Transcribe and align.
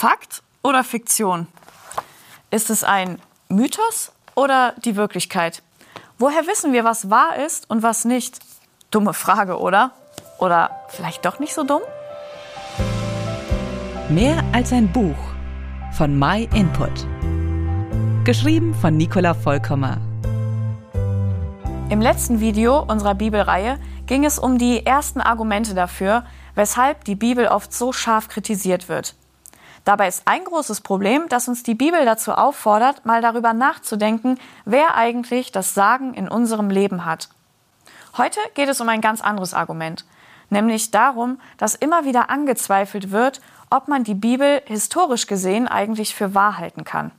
Fakt 0.00 0.42
oder 0.62 0.82
Fiktion? 0.82 1.46
Ist 2.50 2.70
es 2.70 2.84
ein 2.84 3.18
Mythos 3.50 4.12
oder 4.34 4.72
die 4.82 4.96
Wirklichkeit? 4.96 5.62
Woher 6.18 6.46
wissen 6.46 6.72
wir, 6.72 6.84
was 6.84 7.10
wahr 7.10 7.36
ist 7.36 7.68
und 7.68 7.82
was 7.82 8.06
nicht? 8.06 8.38
Dumme 8.90 9.12
Frage, 9.12 9.58
oder? 9.58 9.90
Oder 10.38 10.70
vielleicht 10.88 11.26
doch 11.26 11.38
nicht 11.38 11.52
so 11.52 11.64
dumm? 11.64 11.82
Mehr 14.08 14.42
als 14.52 14.72
ein 14.72 14.90
Buch 14.90 15.18
von 15.92 16.18
My 16.18 16.48
Input. 16.54 17.06
Geschrieben 18.24 18.72
von 18.72 18.96
Nicola 18.96 19.34
Vollkommer. 19.34 19.98
Im 21.90 22.00
letzten 22.00 22.40
Video 22.40 22.82
unserer 22.84 23.14
Bibelreihe 23.14 23.78
ging 24.06 24.24
es 24.24 24.38
um 24.38 24.56
die 24.56 24.86
ersten 24.86 25.20
Argumente 25.20 25.74
dafür, 25.74 26.24
weshalb 26.54 27.04
die 27.04 27.16
Bibel 27.16 27.48
oft 27.48 27.74
so 27.74 27.92
scharf 27.92 28.28
kritisiert 28.28 28.88
wird. 28.88 29.14
Dabei 29.84 30.08
ist 30.08 30.22
ein 30.26 30.44
großes 30.44 30.82
Problem, 30.82 31.28
dass 31.28 31.48
uns 31.48 31.62
die 31.62 31.74
Bibel 31.74 32.04
dazu 32.04 32.32
auffordert, 32.32 33.06
mal 33.06 33.22
darüber 33.22 33.52
nachzudenken, 33.52 34.38
wer 34.64 34.94
eigentlich 34.94 35.52
das 35.52 35.74
Sagen 35.74 36.14
in 36.14 36.28
unserem 36.28 36.70
Leben 36.70 37.04
hat. 37.04 37.28
Heute 38.18 38.40
geht 38.54 38.68
es 38.68 38.80
um 38.80 38.88
ein 38.88 39.00
ganz 39.00 39.20
anderes 39.20 39.54
Argument, 39.54 40.04
nämlich 40.50 40.90
darum, 40.90 41.40
dass 41.56 41.74
immer 41.74 42.04
wieder 42.04 42.28
angezweifelt 42.28 43.10
wird, 43.10 43.40
ob 43.70 43.88
man 43.88 44.04
die 44.04 44.14
Bibel 44.14 44.62
historisch 44.66 45.26
gesehen 45.26 45.66
eigentlich 45.66 46.14
für 46.14 46.34
wahr 46.34 46.58
halten 46.58 46.84
kann. 46.84 47.12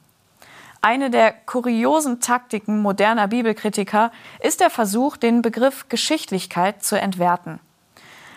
Eine 0.84 1.09
der 1.09 1.31
kuriosen 1.31 2.20
Taktiken 2.20 2.81
moderner 2.81 3.27
Bibelkritiker 3.27 4.12
ist 4.39 4.59
der 4.59 4.70
Versuch, 4.70 5.15
den 5.15 5.41
Begriff 5.41 5.89
Geschichtlichkeit 5.89 6.84
zu 6.84 6.99
entwerten. 6.99 7.59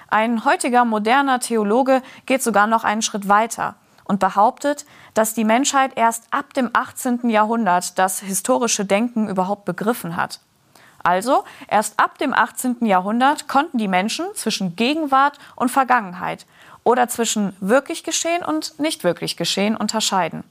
Ein 0.09 0.45
heutiger 0.45 0.85
moderner 0.85 1.41
Theologe 1.41 2.03
geht 2.27 2.43
sogar 2.43 2.67
noch 2.67 2.85
einen 2.85 3.03
Schritt 3.03 3.29
weiter 3.29 3.77
und 4.05 4.21
behauptet, 4.21 4.85
dass 5.15 5.35
die 5.35 5.45
Menschheit 5.45 5.93
erst 5.97 6.25
ab 6.31 6.55
dem 6.55 6.71
18. 6.73 7.29
Jahrhundert 7.31 7.99
das 7.99 8.21
historische 8.21 8.85
Denken 8.85 9.29
überhaupt 9.29 9.65
begriffen 9.65 10.17
hat. 10.17 10.41
Also, 11.03 11.45
erst 11.69 12.01
ab 12.01 12.19
dem 12.19 12.33
18. 12.33 12.87
Jahrhundert 12.87 13.47
konnten 13.47 13.79
die 13.79 13.89
Menschen 13.89 14.27
zwischen 14.35 14.75
Gegenwart 14.75 15.39
und 15.55 15.71
Vergangenheit 15.71 16.47
oder 16.83 17.09
zwischen 17.09 17.55
wirklich 17.61 18.05
geschehen 18.05 18.43
und 18.43 18.79
nicht 18.79 19.05
wirklich 19.05 19.37
geschehen 19.37 19.77
unterscheiden. 19.77 20.45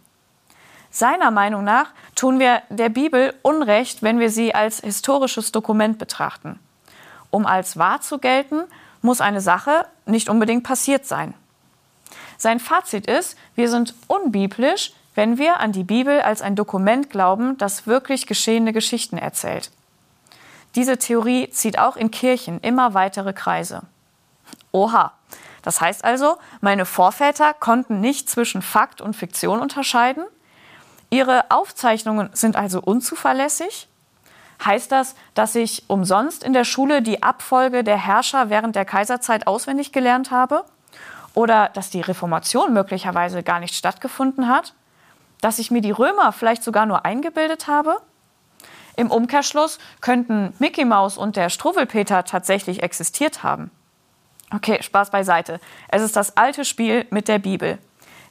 Seiner 0.92 1.32
Meinung 1.32 1.64
nach 1.64 1.88
tun 2.16 2.40
wir 2.40 2.62
der 2.70 2.90
Bibel 2.90 3.34
Unrecht, 3.42 4.04
wenn 4.04 4.20
wir 4.20 4.30
sie 4.30 4.54
als 4.54 4.80
historisches 4.80 5.52
Dokument 5.52 5.98
betrachten. 5.98 6.60
Um 7.32 7.48
als 7.48 7.78
wahr 7.78 8.02
zu 8.02 8.20
gelten, 8.20 8.62
muss 9.02 9.22
eine 9.22 9.42
Sache 9.42 9.88
nicht 10.06 10.30
unbedingt 10.30 10.64
passiert 10.64 11.08
sein. 11.08 11.34
Sein 12.38 12.60
Fazit 12.60 13.08
ist, 13.08 13.38
wir 13.56 13.70
sind 13.70 13.94
unbiblisch, 14.08 14.94
wenn 15.16 15.38
wir 15.38 15.60
an 15.60 15.72
die 15.72 15.84
Bibel 15.84 16.22
als 16.22 16.42
ein 16.42 16.56
Dokument 16.56 17.10
glauben, 17.10 17.58
das 17.58 17.88
wirklich 17.88 18.26
geschehene 18.26 18.74
Geschichten 18.74 19.18
erzählt. 19.18 19.72
Diese 20.76 20.98
Theorie 20.98 21.50
zieht 21.52 21.78
auch 21.78 21.96
in 21.96 22.10
Kirchen 22.10 22.60
immer 22.62 22.94
weitere 22.94 23.34
Kreise. 23.34 23.84
Oha, 24.72 25.14
das 25.62 25.80
heißt 25.82 26.04
also, 26.04 26.38
meine 26.62 26.86
Vorväter 26.86 27.54
konnten 27.54 28.00
nicht 28.00 28.30
zwischen 28.30 28.62
Fakt 28.62 29.02
und 29.02 29.16
Fiktion 29.16 29.60
unterscheiden? 29.60 30.24
Ihre 31.10 31.52
Aufzeichnungen 31.52 32.30
sind 32.34 32.56
also 32.56 32.82
unzuverlässig? 32.82 33.88
Heißt 34.66 34.92
das, 34.92 35.16
dass 35.36 35.56
ich 35.56 35.84
umsonst 35.88 36.44
in 36.44 36.54
der 36.54 36.64
Schule 36.64 37.02
die 37.02 37.22
Abfolge 37.22 37.84
der 37.84 37.98
Herrscher 37.98 38.50
während 38.50 38.76
der 38.76 38.86
Kaiserzeit 38.86 39.46
auswendig 39.46 39.92
gelernt 39.92 40.32
habe? 40.32 40.66
Oder 41.34 41.70
dass 41.70 41.90
die 41.90 42.02
Reformation 42.02 42.74
möglicherweise 42.74 43.44
gar 43.44 43.60
nicht 43.60 43.76
stattgefunden 43.76 44.48
hat? 44.48 44.74
Dass 45.42 45.60
ich 45.60 45.72
mir 45.72 45.82
die 45.82 45.92
Römer 45.92 46.32
vielleicht 46.32 46.64
sogar 46.64 46.86
nur 46.86 47.06
eingebildet 47.06 47.68
habe? 47.68 48.02
Im 48.96 49.10
Umkehrschluss 49.10 49.80
könnten 50.02 50.54
Mickey 50.60 50.86
Mouse 50.86 51.18
und 51.18 51.36
der 51.36 51.50
Struwwelpeter 51.50 52.26
tatsächlich 52.26 52.84
existiert 52.84 53.44
haben. 53.44 53.72
Okay, 54.54 54.84
Spaß 54.84 55.10
beiseite. 55.10 55.60
Es 55.88 56.04
ist 56.04 56.16
das 56.16 56.38
alte 56.38 56.64
Spiel 56.64 57.08
mit 57.10 57.28
der 57.28 57.40
Bibel. 57.40 57.80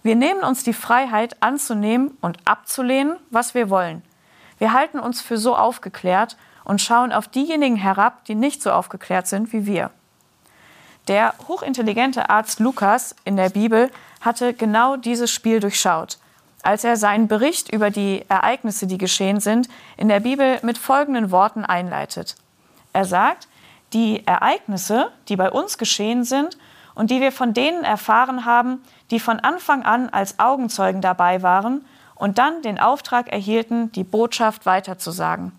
Wir 0.04 0.14
nehmen 0.14 0.42
uns 0.42 0.62
die 0.62 0.72
Freiheit 0.72 1.42
anzunehmen 1.42 2.16
und 2.20 2.38
abzulehnen, 2.44 3.16
was 3.30 3.54
wir 3.54 3.70
wollen. 3.70 4.02
Wir 4.58 4.72
halten 4.72 5.00
uns 5.00 5.20
für 5.20 5.38
so 5.38 5.56
aufgeklärt 5.56 6.36
und 6.64 6.80
schauen 6.80 7.12
auf 7.12 7.26
diejenigen 7.26 7.76
herab, 7.76 8.24
die 8.26 8.36
nicht 8.36 8.62
so 8.62 8.70
aufgeklärt 8.70 9.26
sind 9.26 9.52
wie 9.52 9.66
wir. 9.66 9.90
Der 11.08 11.34
hochintelligente 11.48 12.30
Arzt 12.30 12.60
Lukas 12.60 13.16
in 13.24 13.36
der 13.36 13.48
Bibel 13.48 13.90
hatte 14.20 14.54
genau 14.54 14.96
dieses 14.96 15.32
Spiel 15.32 15.58
durchschaut, 15.58 16.18
als 16.62 16.84
er 16.84 16.96
seinen 16.96 17.26
Bericht 17.26 17.72
über 17.72 17.90
die 17.90 18.24
Ereignisse, 18.28 18.86
die 18.86 18.98
geschehen 18.98 19.40
sind, 19.40 19.68
in 19.96 20.08
der 20.08 20.20
Bibel 20.20 20.60
mit 20.62 20.78
folgenden 20.78 21.32
Worten 21.32 21.64
einleitet. 21.64 22.36
Er 22.92 23.04
sagt, 23.04 23.48
die 23.92 24.26
Ereignisse, 24.26 25.10
die 25.28 25.36
bei 25.36 25.50
uns 25.50 25.76
geschehen 25.76 26.24
sind 26.24 26.56
und 26.94 27.10
die 27.10 27.20
wir 27.20 27.32
von 27.32 27.52
denen 27.52 27.82
erfahren 27.82 28.44
haben, 28.44 28.82
die 29.10 29.20
von 29.20 29.40
Anfang 29.40 29.82
an 29.84 30.08
als 30.08 30.38
Augenzeugen 30.38 31.00
dabei 31.00 31.42
waren 31.42 31.84
und 32.14 32.38
dann 32.38 32.62
den 32.62 32.78
Auftrag 32.78 33.32
erhielten, 33.32 33.90
die 33.92 34.04
Botschaft 34.04 34.66
weiterzusagen. 34.66 35.52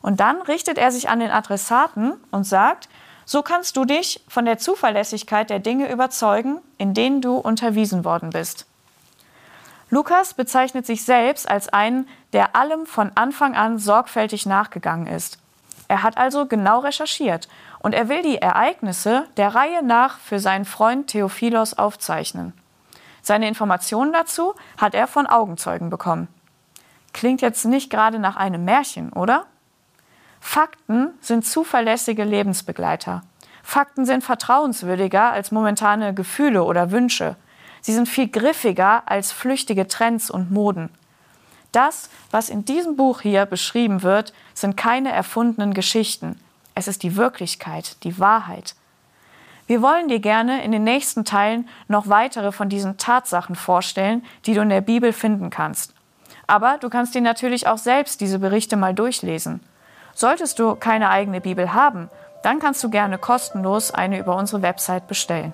Und 0.00 0.18
dann 0.18 0.40
richtet 0.42 0.78
er 0.78 0.90
sich 0.90 1.08
an 1.08 1.20
den 1.20 1.30
Adressaten 1.30 2.14
und 2.30 2.44
sagt, 2.44 2.88
so 3.32 3.40
kannst 3.40 3.78
du 3.78 3.86
dich 3.86 4.22
von 4.28 4.44
der 4.44 4.58
Zuverlässigkeit 4.58 5.48
der 5.48 5.58
Dinge 5.58 5.90
überzeugen, 5.90 6.58
in 6.76 6.92
denen 6.92 7.22
du 7.22 7.38
unterwiesen 7.38 8.04
worden 8.04 8.28
bist. 8.28 8.66
Lukas 9.88 10.34
bezeichnet 10.34 10.84
sich 10.84 11.06
selbst 11.06 11.48
als 11.48 11.70
einen, 11.70 12.06
der 12.34 12.54
allem 12.54 12.84
von 12.84 13.10
Anfang 13.14 13.54
an 13.56 13.78
sorgfältig 13.78 14.44
nachgegangen 14.44 15.06
ist. 15.06 15.38
Er 15.88 16.02
hat 16.02 16.18
also 16.18 16.44
genau 16.44 16.80
recherchiert 16.80 17.48
und 17.78 17.94
er 17.94 18.10
will 18.10 18.20
die 18.20 18.36
Ereignisse 18.36 19.24
der 19.38 19.54
Reihe 19.54 19.82
nach 19.82 20.18
für 20.18 20.38
seinen 20.38 20.66
Freund 20.66 21.06
Theophilos 21.06 21.72
aufzeichnen. 21.72 22.52
Seine 23.22 23.48
Informationen 23.48 24.12
dazu 24.12 24.54
hat 24.76 24.94
er 24.94 25.06
von 25.06 25.26
Augenzeugen 25.26 25.88
bekommen. 25.88 26.28
Klingt 27.14 27.40
jetzt 27.40 27.64
nicht 27.64 27.88
gerade 27.88 28.18
nach 28.18 28.36
einem 28.36 28.66
Märchen, 28.66 29.10
oder? 29.10 29.46
Fakten 30.54 31.14
sind 31.22 31.46
zuverlässige 31.46 32.24
Lebensbegleiter. 32.24 33.22
Fakten 33.62 34.04
sind 34.04 34.22
vertrauenswürdiger 34.22 35.32
als 35.32 35.50
momentane 35.50 36.12
Gefühle 36.12 36.64
oder 36.64 36.90
Wünsche. 36.90 37.36
Sie 37.80 37.94
sind 37.94 38.06
viel 38.06 38.28
griffiger 38.28 39.02
als 39.06 39.32
flüchtige 39.32 39.88
Trends 39.88 40.30
und 40.30 40.50
Moden. 40.50 40.90
Das, 41.72 42.10
was 42.30 42.50
in 42.50 42.66
diesem 42.66 42.96
Buch 42.96 43.22
hier 43.22 43.46
beschrieben 43.46 44.02
wird, 44.02 44.34
sind 44.52 44.76
keine 44.76 45.10
erfundenen 45.10 45.72
Geschichten. 45.72 46.38
Es 46.74 46.86
ist 46.86 47.02
die 47.02 47.16
Wirklichkeit, 47.16 47.96
die 48.04 48.18
Wahrheit. 48.18 48.74
Wir 49.66 49.80
wollen 49.80 50.08
dir 50.08 50.20
gerne 50.20 50.62
in 50.64 50.72
den 50.72 50.84
nächsten 50.84 51.24
Teilen 51.24 51.66
noch 51.88 52.10
weitere 52.10 52.52
von 52.52 52.68
diesen 52.68 52.98
Tatsachen 52.98 53.56
vorstellen, 53.56 54.22
die 54.44 54.52
du 54.52 54.60
in 54.60 54.68
der 54.68 54.82
Bibel 54.82 55.14
finden 55.14 55.48
kannst. 55.48 55.94
Aber 56.46 56.76
du 56.76 56.90
kannst 56.90 57.14
dir 57.14 57.22
natürlich 57.22 57.68
auch 57.68 57.78
selbst 57.78 58.20
diese 58.20 58.38
Berichte 58.38 58.76
mal 58.76 58.92
durchlesen. 58.92 59.60
Solltest 60.14 60.58
du 60.58 60.74
keine 60.74 61.10
eigene 61.10 61.40
Bibel 61.40 61.74
haben, 61.74 62.10
dann 62.42 62.58
kannst 62.58 62.82
du 62.82 62.90
gerne 62.90 63.18
kostenlos 63.18 63.92
eine 63.92 64.18
über 64.18 64.36
unsere 64.36 64.62
Website 64.62 65.06
bestellen. 65.06 65.52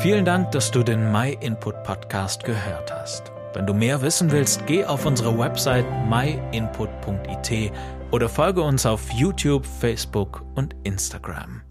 Vielen 0.00 0.24
Dank, 0.24 0.50
dass 0.52 0.70
du 0.70 0.82
den 0.82 1.12
My 1.12 1.36
Input 1.40 1.82
Podcast 1.82 2.44
gehört 2.44 2.92
hast. 2.92 3.32
Wenn 3.54 3.66
du 3.66 3.72
mehr 3.72 4.02
wissen 4.02 4.30
willst, 4.32 4.66
geh 4.66 4.84
auf 4.84 5.06
unsere 5.06 5.38
Website 5.38 5.86
myinput.it 6.08 7.72
oder 8.10 8.28
folge 8.28 8.62
uns 8.62 8.84
auf 8.84 9.10
YouTube, 9.12 9.64
Facebook 9.64 10.42
und 10.54 10.74
Instagram. 10.84 11.62